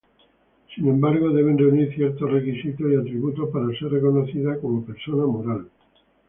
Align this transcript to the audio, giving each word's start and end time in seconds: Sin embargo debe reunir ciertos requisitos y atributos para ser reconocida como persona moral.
Sin 0.73 0.87
embargo 0.89 1.29
debe 1.29 1.53
reunir 1.55 1.93
ciertos 1.93 2.27
requisitos 2.27 2.91
y 2.91 2.95
atributos 2.95 3.51
para 3.51 3.67
ser 3.77 3.89
reconocida 3.91 4.59
como 4.59 4.83
persona 4.83 5.27
moral. 5.27 5.69